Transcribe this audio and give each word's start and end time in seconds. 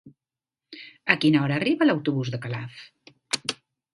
A 1.15 1.17
quina 1.25 1.43
hora 1.43 1.59
arriba 1.59 1.87
l'autobús 1.89 2.33
de 2.37 2.39
Calaf? 2.47 2.83